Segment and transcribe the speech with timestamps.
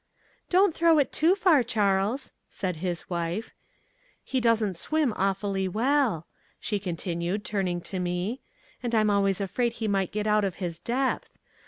[0.49, 3.51] "Don't throw it too far, Charles," said his wife.
[4.23, 6.25] "He doesn't swim awfully well,"
[6.59, 8.41] she continued, turning to me,
[8.81, 11.37] "and I'm always afraid he might get out of his depth.